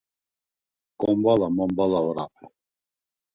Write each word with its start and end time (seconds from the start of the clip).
Kombala 0.99 1.47
mombala 1.55 1.99
orape! 2.09 2.45